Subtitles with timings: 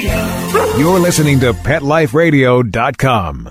[0.00, 3.50] You're listening to PetLifeRadio.com.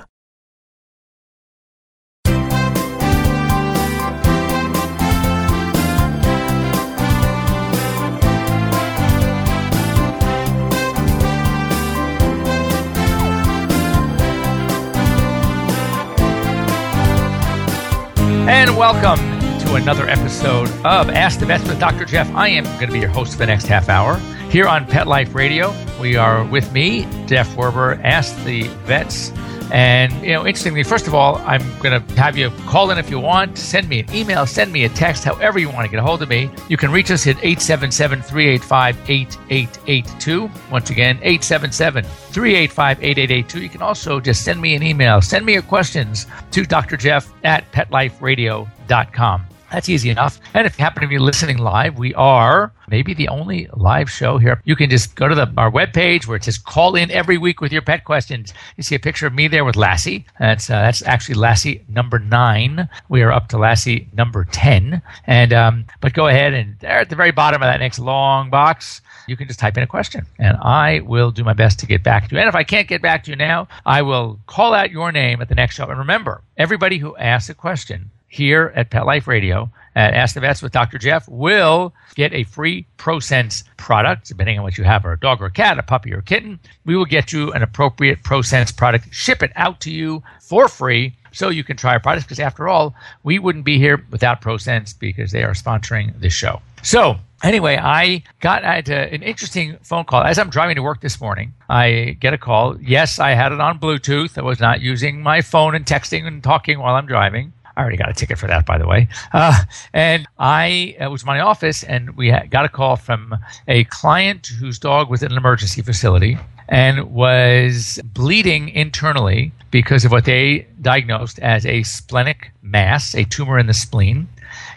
[18.49, 19.19] And welcome
[19.65, 22.05] to another episode of Ask the Vets with Dr.
[22.05, 22.33] Jeff.
[22.33, 24.17] I am going to be your host for the next half hour
[24.49, 25.73] here on Pet Life Radio.
[25.99, 29.31] We are with me, Jeff Werber, Ask the Vets.
[29.71, 33.09] And, you know, interestingly, first of all, I'm going to have you call in if
[33.09, 35.99] you want, send me an email, send me a text, however you want to get
[35.99, 36.49] a hold of me.
[36.69, 40.49] You can reach us at 877 385 8882.
[40.71, 43.61] Once again, 877 385 8882.
[43.61, 46.95] You can also just send me an email, send me your questions to Dr.
[46.95, 49.47] Jeff at petliferadio.com.
[49.71, 50.39] That's easy enough.
[50.53, 54.37] And if you happen to be listening live, we are maybe the only live show
[54.37, 54.61] here.
[54.63, 57.59] You can just go to the, our webpage where it says call in every week
[57.59, 58.53] with your pet questions.
[58.77, 60.25] You see a picture of me there with Lassie.
[60.39, 62.87] That's, uh, that's actually Lassie number nine.
[63.09, 65.01] We are up to Lassie number 10.
[65.25, 68.49] And, um, but go ahead and there at the very bottom of that next long
[68.49, 71.85] box, you can just type in a question and I will do my best to
[71.85, 72.39] get back to you.
[72.39, 75.41] And if I can't get back to you now, I will call out your name
[75.41, 75.87] at the next show.
[75.87, 80.41] And remember, everybody who asks a question here at Pet Life Radio at Ask the
[80.41, 80.99] Vets with Dr.
[80.99, 85.41] Jeff will get a free ProSense product, depending on what you have, or a dog
[85.41, 86.59] or a cat, a puppy or a kitten.
[86.85, 91.15] We will get you an appropriate ProSense product, ship it out to you for free
[91.31, 94.97] so you can try our products because after all, we wouldn't be here without ProSense
[94.97, 96.61] because they are sponsoring this show.
[96.83, 100.83] So anyway, I got I had a, an interesting phone call as I'm driving to
[100.83, 101.53] work this morning.
[101.69, 102.79] I get a call.
[102.81, 104.37] Yes, I had it on Bluetooth.
[104.37, 107.53] I was not using my phone and texting and talking while I'm driving.
[107.77, 109.07] I already got a ticket for that, by the way.
[109.33, 113.35] Uh, and I it was in my office, and we got a call from
[113.67, 116.37] a client whose dog was in an emergency facility
[116.69, 123.59] and was bleeding internally because of what they diagnosed as a splenic mass, a tumor
[123.59, 124.27] in the spleen.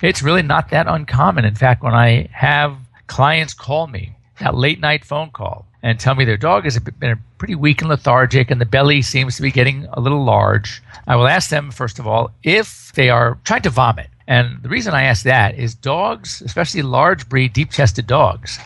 [0.03, 1.45] It's really not that uncommon.
[1.47, 2.77] In fact, when I have
[3.07, 7.19] clients call me, that late night phone call, and tell me their dog has been
[7.39, 11.17] pretty weak and lethargic and the belly seems to be getting a little large, I
[11.17, 14.09] will ask them, first of all, if they are trying to vomit.
[14.27, 18.59] And the reason I ask that is dogs, especially large breed, deep chested dogs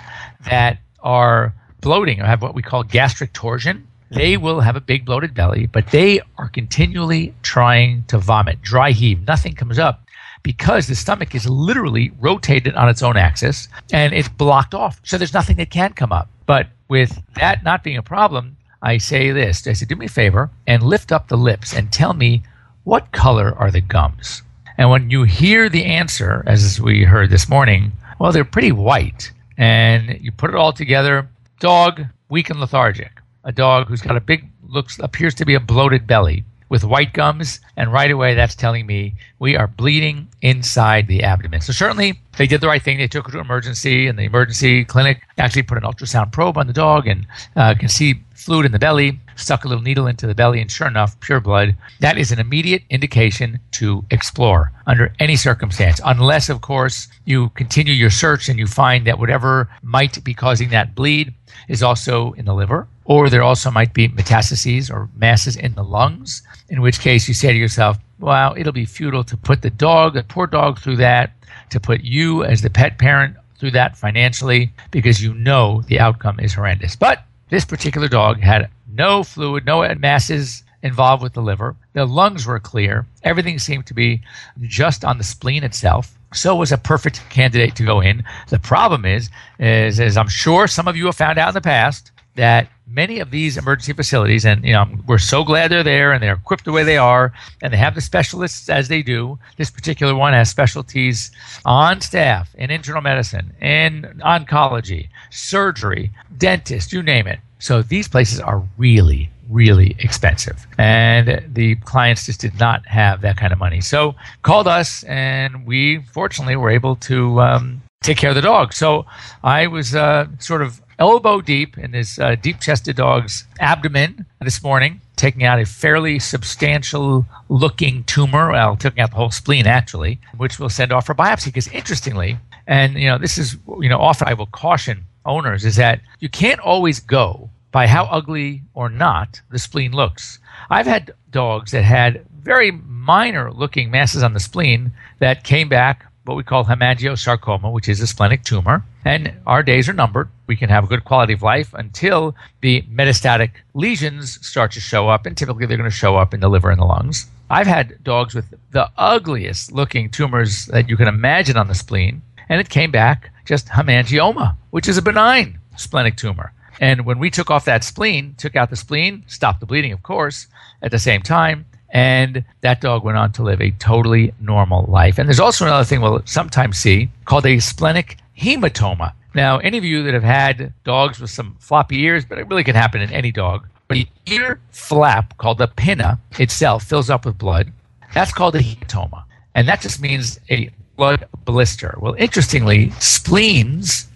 [0.45, 5.05] that are bloating or have what we call gastric torsion, they will have a big
[5.05, 9.27] bloated belly, but they are continually trying to vomit, dry heave.
[9.27, 10.05] Nothing comes up
[10.43, 15.01] because the stomach is literally rotated on its own axis and it's blocked off.
[15.03, 16.29] So there's nothing that can come up.
[16.47, 20.09] But with that not being a problem, I say this I say, do me a
[20.09, 22.43] favor and lift up the lips and tell me
[22.85, 24.43] what color are the gums?
[24.77, 29.33] And when you hear the answer, as we heard this morning, well, they're pretty white.
[29.57, 31.29] And you put it all together
[31.61, 33.21] dog, weak and lethargic.
[33.45, 37.13] A dog who's got a big, looks, appears to be a bloated belly with white
[37.13, 41.61] gums, and right away that's telling me we are bleeding inside the abdomen.
[41.61, 42.99] So certainly they did the right thing.
[42.99, 46.67] They took her to emergency, and the emergency clinic actually put an ultrasound probe on
[46.67, 50.27] the dog and uh, can see fluid in the belly, stuck a little needle into
[50.27, 51.77] the belly, and sure enough, pure blood.
[52.01, 57.95] That is an immediate indication to explore under any circumstance, unless, of course, you continue
[57.95, 61.33] your search and you find that whatever might be causing that bleed
[61.69, 65.85] is also in the liver, or there also might be metastases or masses in the
[65.85, 69.71] lungs in which case you say to yourself, well, it'll be futile to put the
[69.71, 71.33] dog, the poor dog, through that,
[71.71, 76.41] to put you as the pet parent through that financially, because you know the outcome
[76.41, 76.97] is horrendous.
[76.97, 81.77] But this particular dog had no fluid, no masses involved with the liver.
[81.93, 83.07] The lungs were clear.
[83.23, 84.23] Everything seemed to be
[84.63, 86.19] just on the spleen itself.
[86.33, 88.25] So was a perfect candidate to go in.
[88.49, 91.61] The problem is, is as I'm sure some of you have found out in the
[91.61, 96.13] past, that many of these emergency facilities, and you know, we're so glad they're there
[96.13, 99.39] and they're equipped the way they are, and they have the specialists as they do.
[99.57, 101.31] This particular one has specialties
[101.65, 107.41] on staff in internal medicine, in oncology, surgery, dentist, you name it.
[107.59, 110.67] So these places are really, really expensive.
[110.77, 113.81] And the clients just did not have that kind of money.
[113.81, 118.75] So called us, and we fortunately were able to um, take care of the dog.
[118.75, 119.07] So
[119.43, 124.63] I was uh, sort of elbow deep in this uh, deep chested dog's abdomen this
[124.63, 128.51] morning, taking out a fairly substantial looking tumor.
[128.51, 131.47] Well, taking out the whole spleen, actually, which we'll send off for biopsy.
[131.47, 135.77] Because interestingly, and you know, this is, you know, often I will caution owners is
[135.77, 140.39] that you can't always go by how ugly or not the spleen looks.
[140.71, 146.07] I've had dogs that had very minor looking masses on the spleen that came back
[146.25, 148.85] what we call hemangiosarcoma, which is a splenic tumor.
[149.05, 150.29] And our days are numbered.
[150.47, 155.09] We can have a good quality of life until the metastatic lesions start to show
[155.09, 157.27] up, and typically they're going to show up in the liver and the lungs.
[157.51, 162.23] I've had dogs with the ugliest looking tumors that you can imagine on the spleen,
[162.49, 166.53] and it came back just hemangioma, which is a benign splenic tumor.
[166.81, 170.03] And when we took off that spleen, took out the spleen, stopped the bleeding, of
[170.03, 170.47] course,
[170.83, 175.17] at the same time, and that dog went on to live a totally normal life.
[175.17, 179.13] And there's also another thing we'll sometimes see called a splenic hematoma.
[179.33, 182.65] Now, any of you that have had dogs with some floppy ears, but it really
[182.65, 187.25] can happen in any dog, but the ear flap called the pinna itself fills up
[187.25, 187.73] with blood.
[188.13, 189.25] That's called a hematoma.
[189.55, 191.97] And that just means a blood blister.
[192.01, 194.09] Well, interestingly, spleens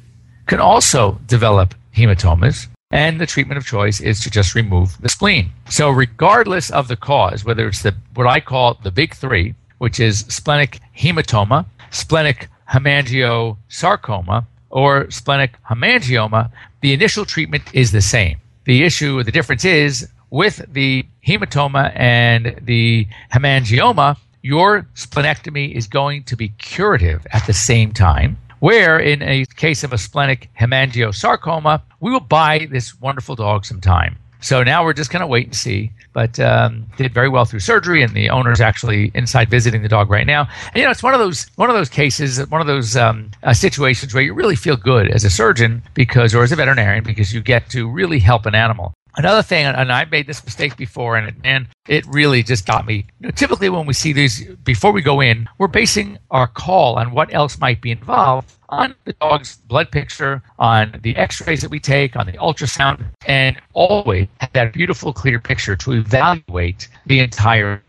[0.47, 2.67] can also develop hematomas.
[2.91, 5.51] And the treatment of choice is to just remove the spleen.
[5.69, 10.01] So, regardless of the cause, whether it's the what I call the big three, which
[10.01, 16.51] is splenic hematoma, splenic hemangiosarcoma, or splenic hemangioma,
[16.81, 18.39] the initial treatment is the same.
[18.65, 26.23] The issue, the difference is with the hematoma and the hemangioma, your splenectomy is going
[26.25, 31.83] to be curative at the same time where in a case of a splenic hemangiosarcoma,
[32.01, 34.17] we will buy this wonderful dog some time.
[34.41, 35.91] So now we're just going to wait and see.
[36.13, 40.11] But um, did very well through surgery, and the owner's actually inside visiting the dog
[40.11, 40.49] right now.
[40.69, 43.31] And you know, it's one of those one of those cases, one of those um,
[43.45, 47.05] uh, situations where you really feel good as a surgeon because, or as a veterinarian,
[47.05, 48.95] because you get to really help an animal.
[49.17, 53.07] Another thing, and I made this mistake before, and and it really just got me.
[53.21, 56.97] You know, typically, when we see these before we go in, we're basing our call
[56.97, 61.71] on what else might be involved on the dog's blood picture, on the X-rays that
[61.71, 67.19] we take, on the ultrasound, and always have that beautiful, clear picture to evaluate the
[67.19, 67.83] entire.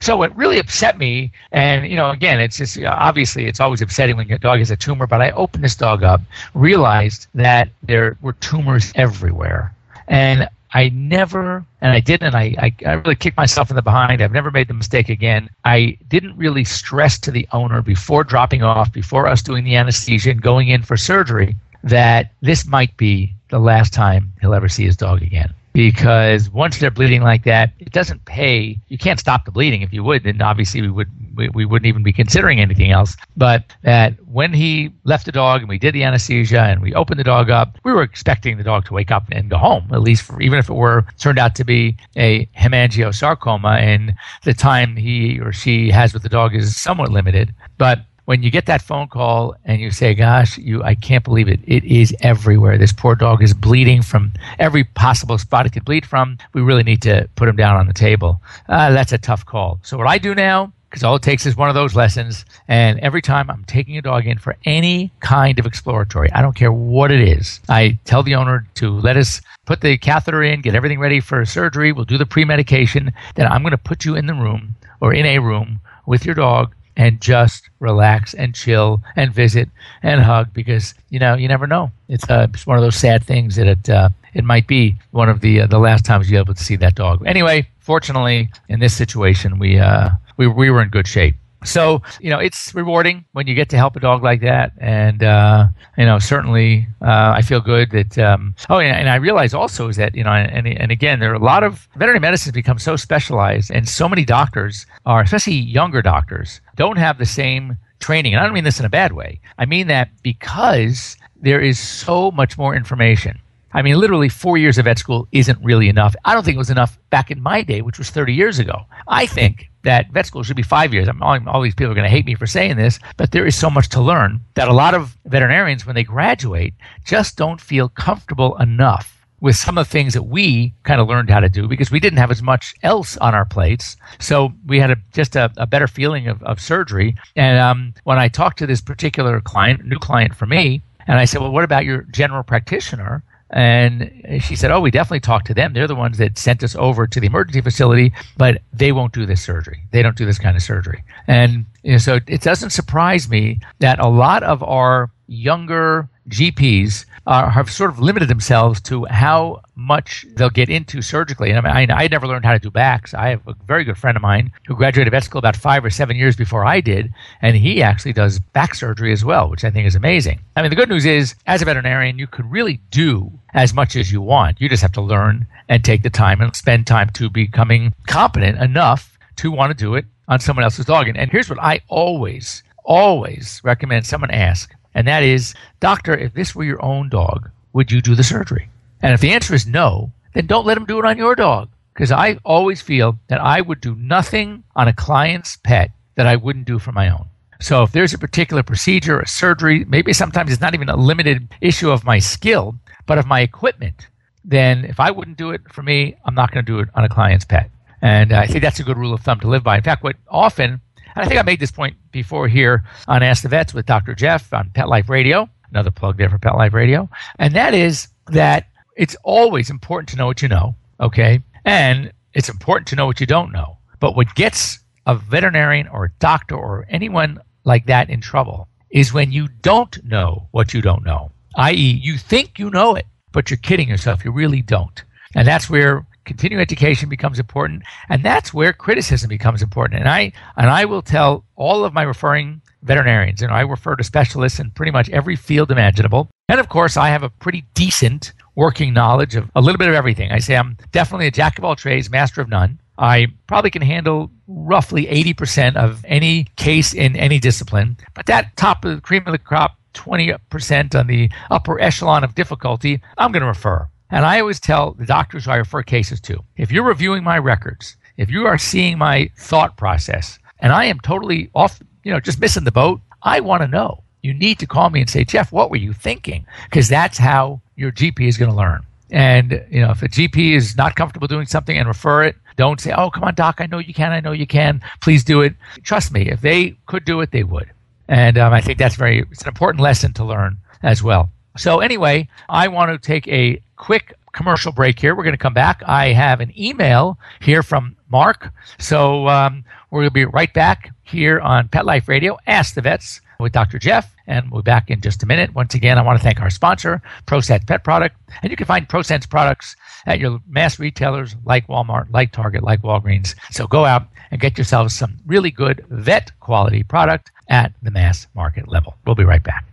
[0.00, 4.16] So it really upset me, and you know, again, it's just obviously it's always upsetting
[4.16, 5.06] when your dog has a tumor.
[5.06, 6.22] But I opened this dog up,
[6.54, 9.74] realized that there were tumors everywhere
[10.08, 13.82] and I never, and I didn't, and I, I, I, really kicked myself in the
[13.82, 14.20] behind.
[14.20, 15.48] I've never made the mistake again.
[15.64, 20.30] I didn't really stress to the owner before dropping off, before us doing the anesthesia
[20.30, 24.84] and going in for surgery, that this might be the last time he'll ever see
[24.84, 28.78] his dog again because once they're bleeding like that, it doesn't pay.
[28.88, 29.82] You can't stop the bleeding.
[29.82, 33.16] If you would, then obviously we would we, we wouldn't even be considering anything else.
[33.36, 37.20] But that when he left the dog and we did the anesthesia and we opened
[37.20, 39.86] the dog up, we were expecting the dog to wake up and go home.
[39.92, 44.54] At least for, even if it were turned out to be a hemangiosarcoma, and the
[44.54, 47.54] time he or she has with the dog is somewhat limited.
[47.78, 51.48] But when you get that phone call and you say, "Gosh, you, I can't believe
[51.48, 51.60] it!
[51.66, 52.76] It is everywhere.
[52.76, 56.36] This poor dog is bleeding from every possible spot it could bleed from.
[56.52, 59.78] We really need to put him down on the table." Uh, that's a tough call.
[59.82, 62.98] So what I do now, because all it takes is one of those lessons, and
[63.00, 66.72] every time I'm taking a dog in for any kind of exploratory, I don't care
[66.72, 70.74] what it is, I tell the owner to let us put the catheter in, get
[70.74, 71.92] everything ready for surgery.
[71.92, 73.12] We'll do the pre-medication.
[73.34, 76.34] Then I'm going to put you in the room or in a room with your
[76.34, 79.68] dog and just relax and chill and visit
[80.02, 81.90] and hug because you know you never know.
[82.08, 85.28] It's, uh, it's one of those sad things that it uh, it might be one
[85.28, 87.22] of the uh, the last times you're able to see that dog.
[87.26, 91.34] Anyway, fortunately, in this situation, we uh, we we were in good shape.
[91.64, 95.22] So you know it's rewarding when you get to help a dog like that, and
[95.22, 95.68] uh,
[95.98, 98.18] you know certainly uh, I feel good that.
[98.18, 101.32] Um, oh, and, and, I realize also is that you know, and and again, there
[101.32, 105.22] are a lot of veterinary medicine has become so specialized, and so many doctors are,
[105.22, 108.34] especially younger doctors, don't have the same training.
[108.34, 109.40] And I don't mean this in a bad way.
[109.58, 113.38] I mean that because there is so much more information.
[113.76, 116.16] I mean, literally four years of vet school isn't really enough.
[116.24, 118.86] I don't think it was enough back in my day, which was 30 years ago.
[119.06, 121.08] I think that vet school should be five years.
[121.08, 123.44] I'm, all, all these people are going to hate me for saying this, but there
[123.44, 126.72] is so much to learn that a lot of veterinarians, when they graduate,
[127.04, 131.28] just don't feel comfortable enough with some of the things that we kind of learned
[131.28, 133.98] how to do because we didn't have as much else on our plates.
[134.18, 137.14] So we had a, just a, a better feeling of, of surgery.
[137.36, 141.26] And um, when I talked to this particular client, new client for me, and I
[141.26, 143.22] said, Well, what about your general practitioner?
[143.50, 144.10] And
[144.40, 145.72] she said, Oh, we definitely talked to them.
[145.72, 149.24] They're the ones that sent us over to the emergency facility, but they won't do
[149.24, 149.82] this surgery.
[149.92, 151.04] They don't do this kind of surgery.
[151.28, 157.06] And you know, so it doesn't surprise me that a lot of our younger GPs
[157.26, 161.50] uh, have sort of limited themselves to how much they'll get into surgically.
[161.50, 163.14] And I mean, I, I never learned how to do backs.
[163.14, 165.90] I have a very good friend of mine who graduated vet school about five or
[165.90, 169.70] seven years before I did, and he actually does back surgery as well, which I
[169.70, 170.40] think is amazing.
[170.54, 173.96] I mean, the good news is, as a veterinarian, you can really do as much
[173.96, 174.60] as you want.
[174.60, 178.58] You just have to learn and take the time and spend time to becoming competent
[178.60, 181.08] enough to want to do it on someone else's dog.
[181.08, 186.32] And, and here's what I always always recommend someone ask, and that is, Doctor, if
[186.32, 188.70] this were your own dog, would you do the surgery?
[189.02, 191.68] And if the answer is no, then don't let him do it on your dog.
[191.92, 196.36] Because I always feel that I would do nothing on a client's pet that I
[196.36, 197.26] wouldn't do for my own.
[197.60, 201.46] So if there's a particular procedure, a surgery, maybe sometimes it's not even a limited
[201.60, 202.74] issue of my skill,
[203.04, 204.08] but of my equipment,
[204.46, 207.04] then if I wouldn't do it for me, I'm not going to do it on
[207.04, 207.70] a client's pet.
[208.00, 209.76] And I think that's a good rule of thumb to live by.
[209.76, 210.80] In fact, what often,
[211.16, 214.14] and I think I made this point before here on Ask the Vets with Dr.
[214.14, 217.08] Jeff on Pet Life Radio, another plug there for Pet Life Radio,
[217.38, 221.40] and that is that it's always important to know what you know, okay?
[221.64, 223.78] And it's important to know what you don't know.
[223.98, 229.12] But what gets a veterinarian or a doctor or anyone like that in trouble is
[229.12, 233.50] when you don't know what you don't know, i.e., you think you know it, but
[233.50, 234.24] you're kidding yourself.
[234.24, 235.02] You really don't.
[235.34, 240.32] And that's where continuing education becomes important and that's where criticism becomes important and i
[240.56, 244.70] and i will tell all of my referring veterinarians and i refer to specialists in
[244.72, 249.34] pretty much every field imaginable and of course i have a pretty decent working knowledge
[249.34, 252.10] of a little bit of everything i say i'm definitely a jack of all trades
[252.10, 257.98] master of none I probably can handle roughly 80% of any case in any discipline.
[258.14, 262.34] But that top of the cream of the crop, 20% on the upper echelon of
[262.34, 263.88] difficulty, I'm going to refer.
[264.10, 267.38] And I always tell the doctors who I refer cases to if you're reviewing my
[267.38, 272.20] records, if you are seeing my thought process, and I am totally off, you know,
[272.20, 274.02] just missing the boat, I want to know.
[274.22, 276.46] You need to call me and say, Jeff, what were you thinking?
[276.64, 278.84] Because that's how your GP is going to learn.
[279.10, 282.80] And, you know, if a GP is not comfortable doing something and refer it, don't
[282.80, 284.82] say, oh, come on, doc, I know you can, I know you can.
[285.00, 285.54] Please do it.
[285.82, 287.70] Trust me, if they could do it, they would.
[288.08, 291.30] And um, I think that's very, it's an important lesson to learn as well.
[291.56, 295.14] So, anyway, I want to take a quick commercial break here.
[295.14, 295.82] We're going to come back.
[295.86, 298.52] I have an email here from Mark.
[298.78, 302.36] So, um, we're going to be right back here on Pet Life Radio.
[302.46, 303.78] Ask the Vets with Dr.
[303.78, 305.54] Jeff, and we'll be back in just a minute.
[305.54, 308.88] Once again, I want to thank our sponsor, ProSense Pet Product, and you can find
[308.88, 313.34] ProSense products at your mass retailers like Walmart, like Target, like Walgreens.
[313.50, 318.26] So go out and get yourselves some really good vet quality product at the mass
[318.34, 318.96] market level.
[319.06, 319.64] We'll be right back.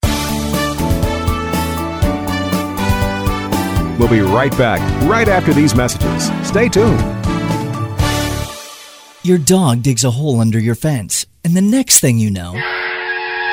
[4.04, 6.30] We'll be right back right after these messages.
[6.46, 7.00] Stay tuned.
[9.24, 12.52] Your dog digs a hole under your fence, and the next thing you know,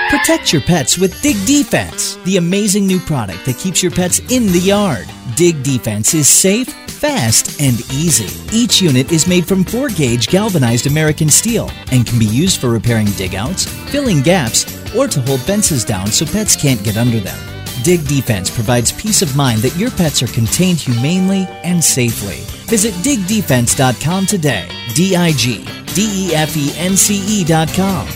[0.09, 4.49] protect your pets with Dig Defense, the amazing new product that keeps your pets in
[4.49, 5.07] the yard.
[5.37, 8.26] Dig Defense is safe, fast, and easy.
[8.52, 12.71] Each unit is made from 4 gauge galvanized American steel and can be used for
[12.71, 14.66] repairing digouts, filling gaps,
[14.97, 17.38] or to hold fences down so pets can't get under them.
[17.83, 22.39] Dig Defense provides peace of mind that your pets are contained humanely and safely.
[22.67, 24.69] Visit digdefense.com today.
[24.95, 28.07] D I G D E F E N C E.com.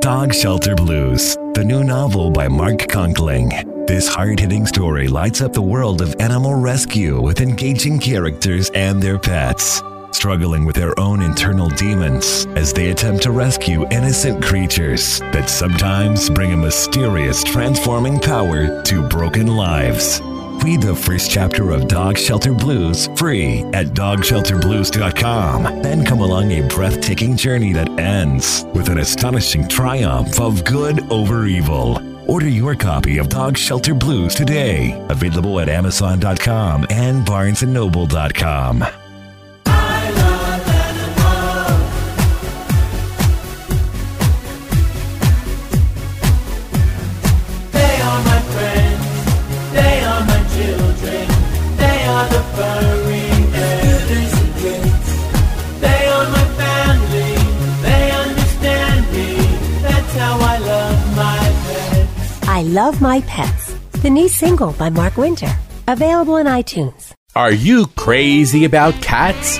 [0.00, 3.86] Dog Shelter Blues, the new novel by Mark Conkling.
[3.86, 9.02] This hard hitting story lights up the world of animal rescue with engaging characters and
[9.02, 9.82] their pets
[10.14, 16.30] struggling with their own internal demons as they attempt to rescue innocent creatures that sometimes
[16.30, 20.20] bring a mysterious transforming power to broken lives.
[20.62, 25.82] Read the first chapter of Dog Shelter Blues free at dogshelterblues.com.
[25.82, 31.44] Then come along a breathtaking journey that ends with an astonishing triumph of good over
[31.44, 31.98] evil.
[32.30, 34.98] Order your copy of Dog Shelter Blues today.
[35.10, 39.03] Available at Amazon.com and BarnesandNoble.com.
[63.04, 65.54] My Pets, the new single by Mark Winter,
[65.86, 67.12] available in iTunes.
[67.36, 69.58] Are you crazy about cats?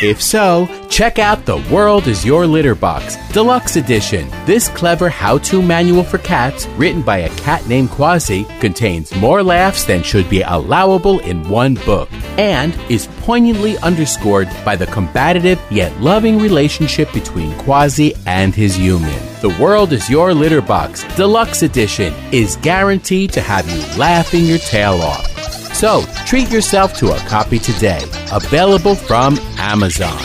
[0.00, 4.30] If so, check out The World is Your Litter Box, Deluxe Edition.
[4.46, 9.42] This clever how to manual for cats, written by a cat named Quasi, contains more
[9.42, 15.60] laughs than should be allowable in one book, and is poignantly underscored by the combative
[15.68, 19.18] yet loving relationship between Quasi and his human.
[19.40, 24.58] The World is Your Litter Box, Deluxe Edition, is guaranteed to have you laughing your
[24.58, 25.37] tail off.
[25.78, 28.00] So, treat yourself to a copy today.
[28.32, 30.18] Available from Amazon.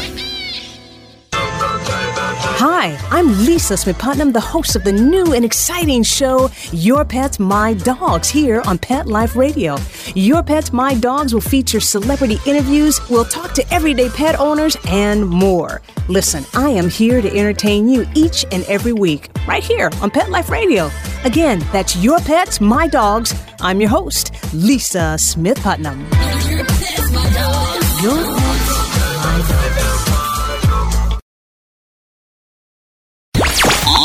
[2.66, 7.40] Hi, I'm Lisa Smith Putnam, the host of the new and exciting show, Your Pets,
[7.40, 9.78] My Dogs, here on Pet Life Radio.
[10.16, 15.24] Your Pets, My Dogs will feature celebrity interviews, we'll talk to everyday pet owners, and
[15.24, 15.84] more.
[16.10, 20.32] Listen, I am here to entertain you each and every week, right here on Pet
[20.32, 20.90] Life Radio.
[21.26, 23.34] Again, that's Your Pets, My Dogs.
[23.62, 26.02] I'm your host, Lisa Smith Putnam.
[26.02, 27.74] Your Pets, My Dogs.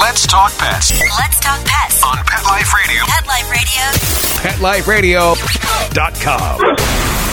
[0.01, 0.93] Let's talk pets.
[1.19, 3.05] Let's talk pets on Pet Life Radio.
[3.07, 5.35] Pet Life Radio.
[5.35, 7.28] PetLifeRadio.com.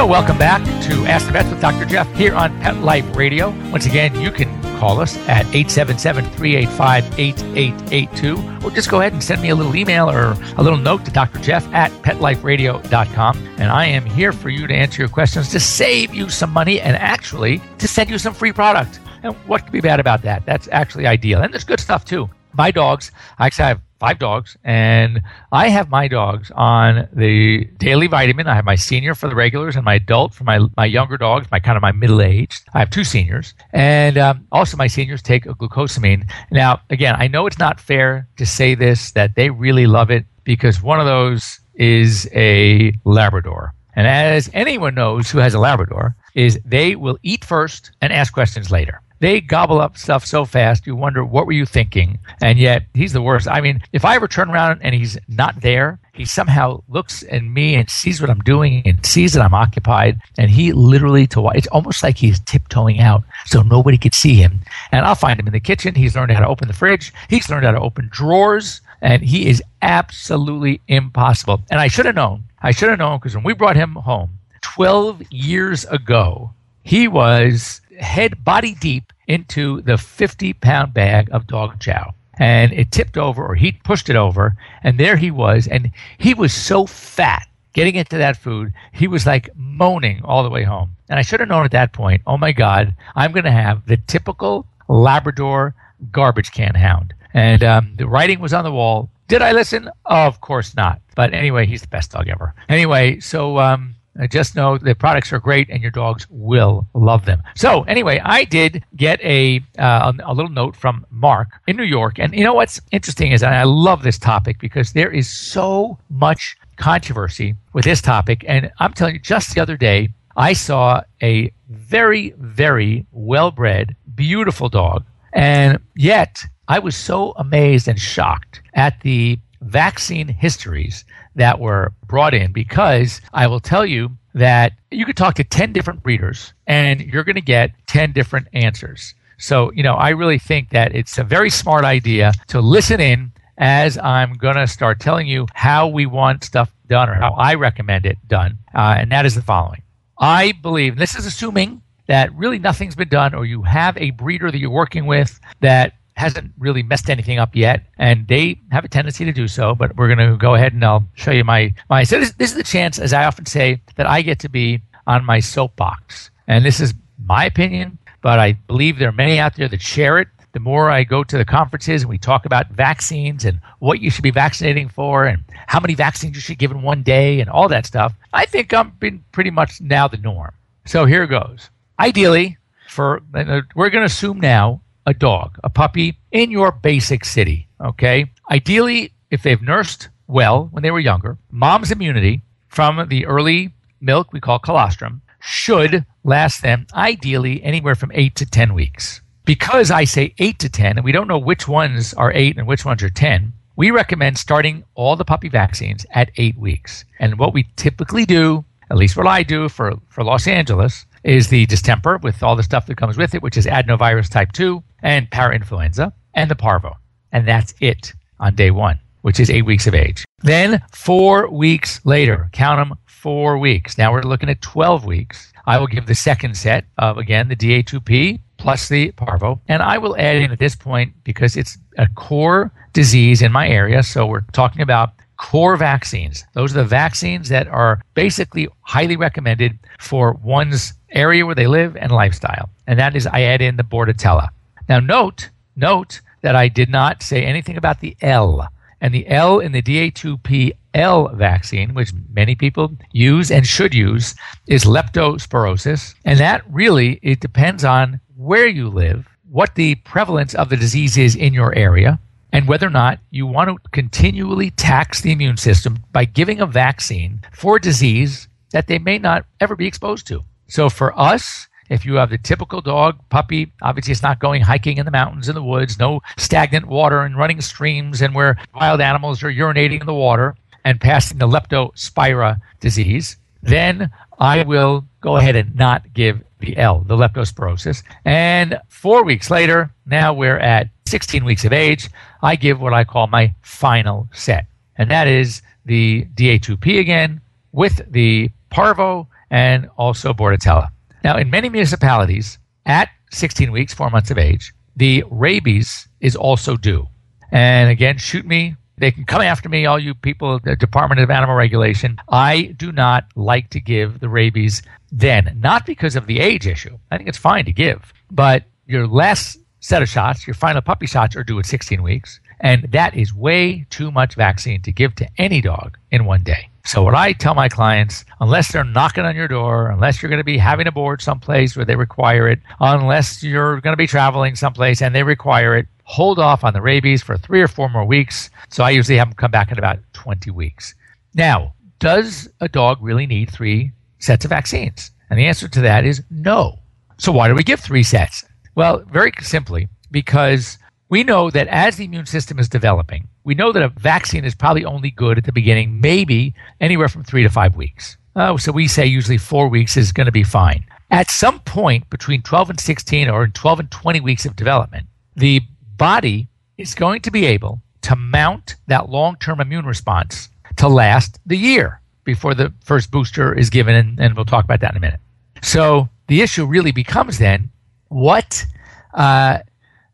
[0.00, 1.84] So, welcome back to Ask the Vets with Dr.
[1.84, 3.50] Jeff here on Pet Life Radio.
[3.70, 9.22] Once again, you can call us at 877 385 8882, or just go ahead and
[9.22, 11.38] send me a little email or a little note to Dr.
[11.40, 13.36] Jeff at petliferadio.com.
[13.58, 16.80] And I am here for you to answer your questions to save you some money
[16.80, 19.00] and actually to send you some free product.
[19.22, 20.46] And what could be bad about that?
[20.46, 21.42] That's actually ideal.
[21.42, 22.30] And there's good stuff too.
[22.54, 25.20] My dogs, I actually have five dogs, and
[25.52, 28.48] I have my dogs on the daily vitamin.
[28.48, 31.46] I have my senior for the regulars and my adult for my, my younger dogs,
[31.50, 32.64] my kind of my middle aged.
[32.74, 36.28] I have two seniors, and um, also my seniors take a glucosamine.
[36.50, 40.24] Now, again, I know it's not fair to say this that they really love it
[40.44, 43.74] because one of those is a Labrador.
[43.94, 48.32] And as anyone knows who has a Labrador, is they will eat first and ask
[48.32, 49.02] questions later.
[49.20, 52.18] They gobble up stuff so fast, you wonder, what were you thinking?
[52.40, 53.46] And yet, he's the worst.
[53.48, 57.44] I mean, if I ever turn around and he's not there, he somehow looks at
[57.44, 60.20] me and sees what I'm doing and sees that I'm occupied.
[60.38, 64.60] And he literally, to it's almost like he's tiptoeing out so nobody could see him.
[64.90, 65.94] And I'll find him in the kitchen.
[65.94, 68.80] He's learned how to open the fridge, he's learned how to open drawers.
[69.02, 71.62] And he is absolutely impossible.
[71.70, 72.44] And I should have known.
[72.60, 76.50] I should have known because when we brought him home 12 years ago,
[76.82, 82.14] he was head body deep into the 50 pound bag of dog chow.
[82.38, 85.66] And it tipped over, or he pushed it over, and there he was.
[85.66, 90.50] And he was so fat getting into that food, he was like moaning all the
[90.50, 90.96] way home.
[91.08, 93.86] And I should have known at that point, oh my God, I'm going to have
[93.86, 95.74] the typical Labrador
[96.10, 97.14] garbage can hound.
[97.32, 99.10] And um, the writing was on the wall.
[99.28, 99.88] Did I listen?
[100.04, 101.00] Of course not.
[101.14, 102.54] But anyway, he's the best dog ever.
[102.68, 103.94] Anyway, so um,
[104.28, 107.42] just know the products are great and your dogs will love them.
[107.54, 112.18] So, anyway, I did get a, uh, a little note from Mark in New York.
[112.18, 116.56] And you know what's interesting is I love this topic because there is so much
[116.76, 118.44] controversy with this topic.
[118.48, 123.94] And I'm telling you, just the other day, I saw a very, very well bred,
[124.14, 125.04] beautiful dog.
[125.32, 132.34] And yet, I was so amazed and shocked at the vaccine histories that were brought
[132.34, 137.00] in because I will tell you that you could talk to 10 different breeders and
[137.00, 139.14] you're going to get 10 different answers.
[139.38, 143.32] So, you know, I really think that it's a very smart idea to listen in
[143.58, 147.54] as I'm going to start telling you how we want stuff done or how I
[147.54, 148.58] recommend it done.
[148.74, 149.82] Uh, and that is the following
[150.18, 154.50] I believe, this is assuming that really nothing's been done or you have a breeder
[154.50, 158.88] that you're working with that hasn't really messed anything up yet, and they have a
[158.88, 159.74] tendency to do so.
[159.74, 162.04] But we're going to go ahead and I'll show you my my.
[162.04, 164.82] So this, this is the chance, as I often say, that I get to be
[165.06, 166.94] on my soapbox, and this is
[167.24, 167.98] my opinion.
[168.22, 170.28] But I believe there are many out there that share it.
[170.52, 174.10] The more I go to the conferences and we talk about vaccines and what you
[174.10, 177.48] should be vaccinating for and how many vaccines you should give in one day and
[177.48, 180.52] all that stuff, I think I'm been pretty much now the norm.
[180.86, 181.70] So here goes.
[182.00, 187.24] Ideally, for uh, we're going to assume now a dog, a puppy in your basic
[187.24, 187.68] city.
[187.80, 188.30] Okay.
[188.50, 194.32] Ideally, if they've nursed well when they were younger, mom's immunity from the early milk
[194.32, 199.20] we call colostrum should last them ideally anywhere from eight to 10 weeks.
[199.44, 202.66] Because I say eight to 10, and we don't know which ones are eight and
[202.66, 207.04] which ones are 10, we recommend starting all the puppy vaccines at eight weeks.
[207.18, 211.48] And what we typically do, at least what I do for, for Los Angeles, is
[211.48, 214.82] the distemper with all the stuff that comes with it, which is adenovirus type 2
[215.02, 216.96] and parainfluenza, and the parvo.
[217.32, 220.24] And that's it on day one, which is eight weeks of age.
[220.42, 223.98] Then, four weeks later, count them four weeks.
[223.98, 225.52] Now we're looking at 12 weeks.
[225.66, 229.60] I will give the second set of, again, the DA2P plus the parvo.
[229.68, 233.68] And I will add in at this point, because it's a core disease in my
[233.68, 236.44] area, so we're talking about core vaccines.
[236.54, 241.96] Those are the vaccines that are basically highly recommended for one's area where they live
[241.96, 242.70] and lifestyle.
[242.86, 244.48] And that is, I add in the Bordetella.
[244.88, 248.68] Now, note, note that I did not say anything about the L.
[249.00, 254.34] And the L in the DA2P L vaccine, which many people use and should use,
[254.66, 256.14] is leptospirosis.
[256.24, 261.16] And that really, it depends on where you live, what the prevalence of the disease
[261.16, 262.18] is in your area,
[262.52, 266.66] and whether or not you want to continually tax the immune system by giving a
[266.66, 270.44] vaccine for a disease that they may not ever be exposed to.
[270.70, 274.98] So for us, if you have the typical dog, puppy, obviously it's not going hiking
[274.98, 279.00] in the mountains, in the woods, no stagnant water and running streams and where wild
[279.00, 280.54] animals are urinating in the water
[280.84, 287.00] and passing the leptospira disease, then I will go ahead and not give the L,
[287.00, 288.02] the leptospirosis.
[288.24, 292.08] And four weeks later, now we're at 16 weeks of age,
[292.42, 294.66] I give what I call my final set.
[294.96, 297.40] And that is the DA2P again
[297.72, 300.88] with the Parvo and also Bordetella.
[301.24, 306.76] Now, in many municipalities, at 16 weeks, four months of age, the rabies is also
[306.76, 307.06] due.
[307.52, 308.76] And again, shoot me.
[308.98, 312.18] They can come after me, all you people, the Department of Animal Regulation.
[312.28, 316.98] I do not like to give the rabies then, not because of the age issue.
[317.10, 321.06] I think it's fine to give, but your last set of shots, your final puppy
[321.06, 322.40] shots, are due at 16 weeks.
[322.60, 326.69] And that is way too much vaccine to give to any dog in one day.
[326.84, 330.40] So, what I tell my clients, unless they're knocking on your door, unless you're going
[330.40, 334.06] to be having a board someplace where they require it, unless you're going to be
[334.06, 337.88] traveling someplace and they require it, hold off on the rabies for three or four
[337.88, 338.50] more weeks.
[338.70, 340.94] So, I usually have them come back in about 20 weeks.
[341.34, 345.10] Now, does a dog really need three sets of vaccines?
[345.28, 346.78] And the answer to that is no.
[347.18, 348.44] So, why do we give three sets?
[348.74, 350.78] Well, very simply, because
[351.10, 354.54] we know that as the immune system is developing, we know that a vaccine is
[354.54, 358.16] probably only good at the beginning, maybe anywhere from three to five weeks.
[358.36, 360.84] Uh, so we say usually four weeks is going to be fine.
[361.10, 365.60] At some point between 12 and 16 or 12 and 20 weeks of development, the
[365.96, 371.40] body is going to be able to mount that long term immune response to last
[371.44, 373.96] the year before the first booster is given.
[373.96, 375.20] And, and we'll talk about that in a minute.
[375.60, 377.70] So the issue really becomes then
[378.08, 378.64] what
[379.12, 379.58] uh,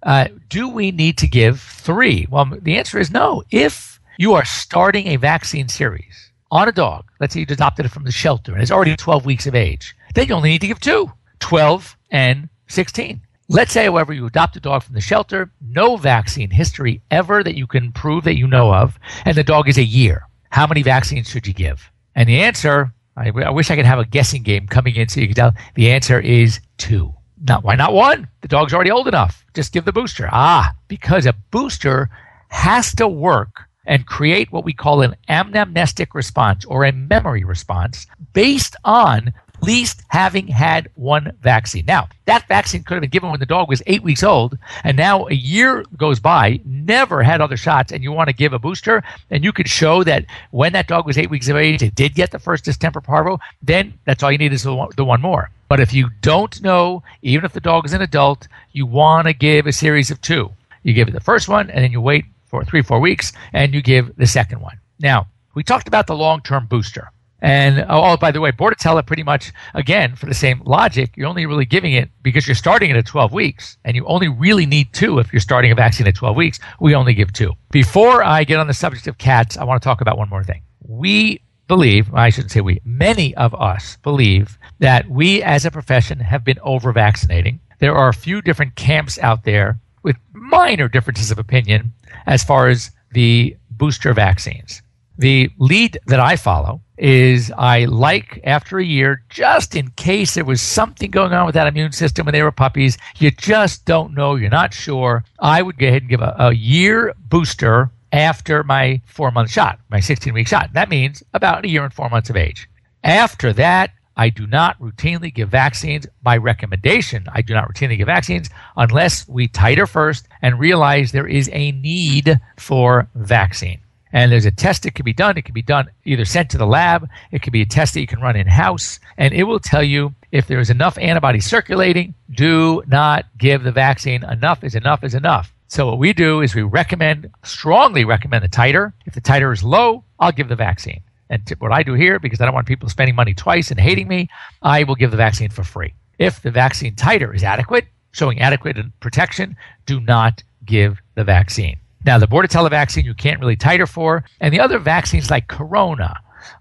[0.03, 2.27] uh, do we need to give three?
[2.31, 3.43] Well, the answer is no.
[3.51, 7.91] If you are starting a vaccine series on a dog, let's say you adopted it
[7.91, 10.69] from the shelter and it's already 12 weeks of age, then you only need to
[10.69, 13.21] give two 12 and 16.
[13.49, 17.57] Let's say, however, you adopt a dog from the shelter, no vaccine history ever that
[17.57, 20.27] you can prove that you know of, and the dog is a year.
[20.51, 21.91] How many vaccines should you give?
[22.17, 25.21] And the answer, I, I wish I could have a guessing game coming in so
[25.21, 25.53] you could tell.
[25.75, 27.15] The answer is two.
[27.43, 28.29] Not why not one?
[28.41, 29.45] The dog's already old enough.
[29.55, 30.29] Just give the booster.
[30.33, 32.09] Ah, because a booster
[32.49, 38.07] has to work and create what we call an anamnestic response or a memory response
[38.33, 41.85] based on least having had one vaccine.
[41.87, 44.97] Now, that vaccine could have been given when the dog was eight weeks old, and
[44.97, 48.59] now a year goes by, never had other shots, and you want to give a
[48.59, 51.95] booster, and you could show that when that dog was eight weeks of age, it
[51.95, 55.05] did get the first distemper parvo, then that's all you need is the one, the
[55.05, 55.51] one more.
[55.69, 59.33] But if you don't know, even if the dog is an adult, you want to
[59.33, 60.51] give a series of two.
[60.83, 63.75] You give it the first one, and then you wait for three, four weeks, and
[63.75, 64.79] you give the second one.
[65.01, 67.11] Now, we talked about the long term booster.
[67.43, 71.29] And oh, oh, by the way, Bordetella pretty much, again, for the same logic, you're
[71.29, 74.67] only really giving it because you're starting it at 12 weeks, and you only really
[74.67, 76.59] need two if you're starting a vaccine at 12 weeks.
[76.81, 77.53] We only give two.
[77.71, 80.45] Before I get on the subject of cats, I want to talk about one more
[80.45, 80.63] thing.
[80.87, 86.21] We believe, I shouldn't say we, many of us believe that we as a profession
[86.21, 87.61] have been over vaccinating.
[87.81, 91.93] There are a few different camps out there with minor differences of opinion
[92.27, 94.81] as far as the booster vaccines.
[95.19, 100.45] The lead that I follow is I like after a year, just in case there
[100.45, 104.15] was something going on with that immune system when they were puppies, you just don't
[104.15, 105.25] know, you're not sure.
[105.39, 109.79] I would go ahead and give a, a year booster after my four month shot,
[109.91, 110.73] my 16 week shot.
[110.75, 112.69] That means about a year and four months of age.
[113.05, 116.07] After that, I do not routinely give vaccines.
[116.23, 121.27] By recommendation, I do not routinely give vaccines unless we titer first and realize there
[121.27, 123.81] is a need for vaccine.
[124.13, 125.37] And there's a test that can be done.
[125.37, 128.01] It can be done either sent to the lab, it can be a test that
[128.01, 131.41] you can run in house, and it will tell you if there is enough antibody
[131.41, 132.15] circulating.
[132.31, 134.25] Do not give the vaccine.
[134.25, 135.53] Enough is enough is enough.
[135.69, 138.93] So what we do is we recommend, strongly recommend the titer.
[139.05, 141.01] If the titer is low, I'll give the vaccine.
[141.29, 144.07] And what I do here, because I don't want people spending money twice and hating
[144.07, 144.29] me,
[144.63, 145.95] I will give the vaccine for free.
[146.19, 151.79] If the vaccine titer is adequate, showing adequate protection, do not give the vaccine.
[152.07, 156.15] Now, the Bordetella vaccine you can't really titer for, and the other vaccines like Corona,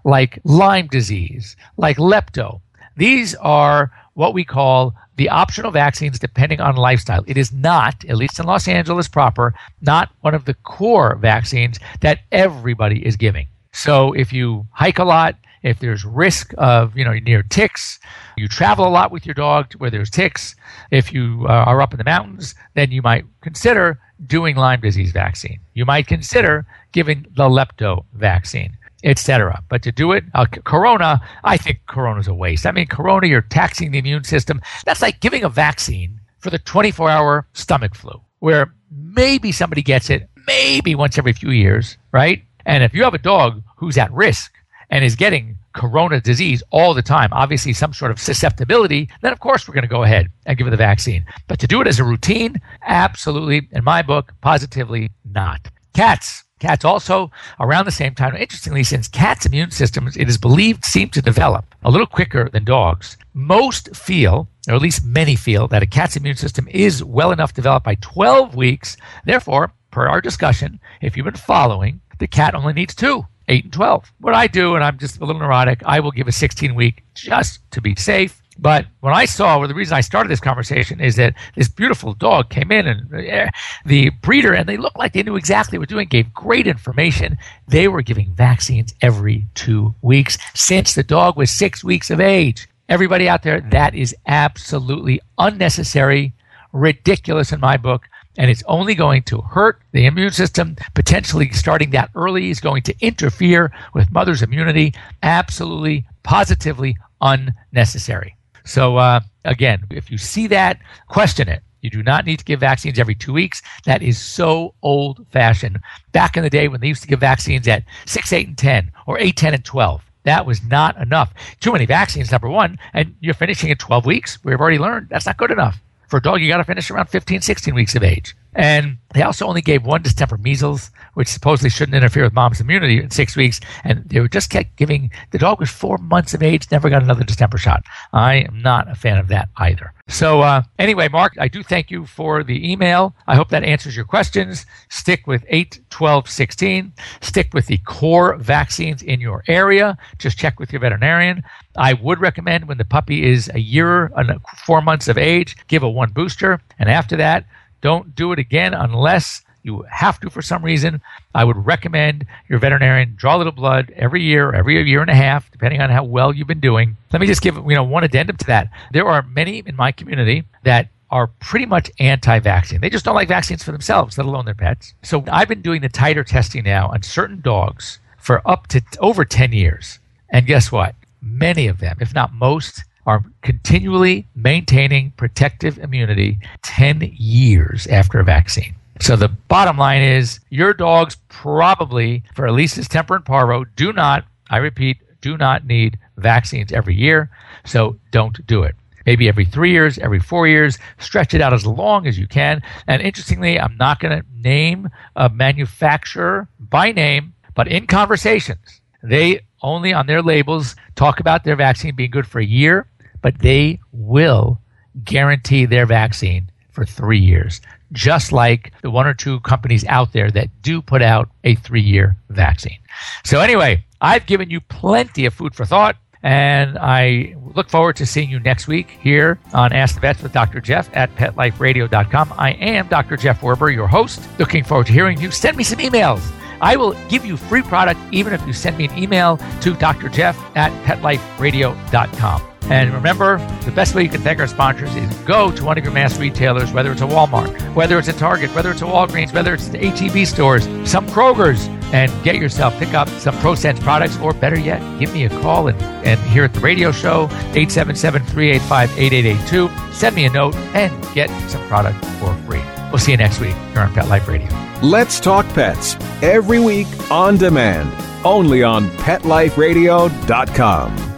[0.04, 2.60] like Lyme disease, like Lepto,
[2.96, 7.22] these are what we call the optional vaccines depending on lifestyle.
[7.28, 11.78] It is not, at least in Los Angeles proper, not one of the core vaccines
[12.00, 13.46] that everybody is giving.
[13.76, 17.98] So if you hike a lot, if there's risk of, you know, near ticks,
[18.36, 20.56] you travel a lot with your dog where there's ticks,
[20.90, 25.12] if you uh, are up in the mountains, then you might consider doing Lyme disease
[25.12, 25.60] vaccine.
[25.74, 29.62] You might consider giving the lepto vaccine etc.
[29.68, 32.66] But to do it, uh, corona, I think corona's a waste.
[32.66, 34.60] I mean, corona, you're taxing the immune system.
[34.84, 40.10] That's like giving a vaccine for the 24 hour stomach flu, where maybe somebody gets
[40.10, 42.42] it, maybe once every few years, right?
[42.66, 44.52] And if you have a dog who's at risk
[44.90, 49.40] and is getting corona disease all the time, obviously some sort of susceptibility, then of
[49.40, 51.24] course we're going to go ahead and give it the vaccine.
[51.46, 55.68] But to do it as a routine, absolutely, in my book, positively not.
[55.94, 56.42] Cats.
[56.58, 58.34] Cats also around the same time.
[58.34, 62.64] Interestingly, since cats' immune systems, it is believed, seem to develop a little quicker than
[62.64, 63.18] dogs.
[63.34, 67.52] Most feel, or at least many feel, that a cat's immune system is well enough
[67.52, 68.96] developed by 12 weeks.
[69.26, 73.26] Therefore, per our discussion, if you've been following, the cat only needs two.
[73.48, 74.12] 8 and 12.
[74.20, 77.04] What I do, and I'm just a little neurotic, I will give a 16 week
[77.14, 78.42] just to be safe.
[78.58, 82.14] But what I saw, well, the reason I started this conversation is that this beautiful
[82.14, 83.50] dog came in and uh,
[83.84, 86.66] the breeder, and they looked like they knew exactly what they were doing, gave great
[86.66, 87.36] information.
[87.68, 92.66] They were giving vaccines every two weeks since the dog was six weeks of age.
[92.88, 96.32] Everybody out there, that is absolutely unnecessary,
[96.72, 100.76] ridiculous in my book and it's only going to hurt the immune system.
[100.94, 104.94] Potentially starting that early is going to interfere with mother's immunity.
[105.22, 108.36] Absolutely, positively unnecessary.
[108.64, 111.62] So, uh, again, if you see that, question it.
[111.82, 113.62] You do not need to give vaccines every two weeks.
[113.84, 115.78] That is so old fashioned.
[116.10, 118.90] Back in the day when they used to give vaccines at 6, 8, and 10,
[119.06, 121.32] or 8, 10, and 12, that was not enough.
[121.60, 124.42] Too many vaccines, number one, and you're finishing at 12 weeks.
[124.42, 125.80] We've already learned that's not good enough.
[126.08, 128.36] For a dog, you got to finish around 15, 16 weeks of age.
[128.56, 132.98] And they also only gave one distemper measles, which supposedly shouldn't interfere with mom's immunity
[132.98, 133.60] in six weeks.
[133.84, 137.02] And they were just kept giving the dog was four months of age, never got
[137.02, 137.84] another distemper shot.
[138.14, 139.92] I am not a fan of that either.
[140.08, 143.14] So uh, anyway, Mark, I do thank you for the email.
[143.26, 144.64] I hope that answers your questions.
[144.88, 146.92] Stick with 8, 12, 16.
[147.20, 149.98] Stick with the core vaccines in your area.
[150.18, 151.42] Just check with your veterinarian.
[151.76, 155.82] I would recommend when the puppy is a year, and four months of age, give
[155.82, 156.60] a one booster.
[156.78, 157.44] And after that,
[157.80, 161.00] don't do it again unless you have to for some reason.
[161.34, 165.14] I would recommend your veterinarian draw a little blood every year, every year and a
[165.14, 166.96] half, depending on how well you've been doing.
[167.12, 168.70] Let me just give you know one addendum to that.
[168.92, 172.80] There are many in my community that are pretty much anti-vaccine.
[172.80, 174.94] They just don't like vaccines for themselves, let alone their pets.
[175.02, 179.24] So I've been doing the titer testing now on certain dogs for up to over
[179.24, 179.98] 10 years.
[180.30, 180.94] And guess what?
[181.22, 188.24] Many of them, if not most, are continually maintaining protective immunity 10 years after a
[188.24, 188.74] vaccine.
[189.00, 193.92] So the bottom line is your dogs probably, for at least distemper and parvo, do
[193.92, 197.30] not, I repeat, do not need vaccines every year.
[197.64, 198.74] So don't do it.
[199.04, 202.60] Maybe every three years, every four years, stretch it out as long as you can.
[202.88, 209.40] And interestingly, I'm not going to name a manufacturer by name, but in conversations, they
[209.62, 212.88] only on their labels talk about their vaccine being good for a year
[213.26, 214.60] but they will
[215.02, 217.60] guarantee their vaccine for three years,
[217.90, 221.80] just like the one or two companies out there that do put out a three
[221.80, 222.78] year vaccine.
[223.24, 225.96] So, anyway, I've given you plenty of food for thought.
[226.22, 230.32] And I look forward to seeing you next week here on Ask the Vets with
[230.32, 230.60] Dr.
[230.60, 232.32] Jeff at PetLifeRadio.com.
[232.38, 233.16] I am Dr.
[233.16, 234.22] Jeff Werber, your host.
[234.38, 235.32] Looking forward to hearing you.
[235.32, 236.22] Send me some emails.
[236.60, 240.08] I will give you free product even if you send me an email to Dr.
[240.08, 242.55] Jeff at PetLifeRadio.com.
[242.68, 245.84] And remember, the best way you can thank our sponsors is go to one of
[245.84, 249.32] your mass retailers, whether it's a Walmart, whether it's a Target, whether it's a Walgreens,
[249.32, 254.18] whether it's the HEB stores, some Kroger's, and get yourself, pick up some ProSense products,
[254.18, 259.92] or better yet, give me a call and, and here at the radio show, 877-385-8882.
[259.92, 262.62] Send me a note and get some product for free.
[262.90, 264.48] We'll see you next week here on Pet Life Radio.
[264.82, 267.92] Let's talk pets every week on demand,
[268.24, 271.15] only on PetLifeRadio.com.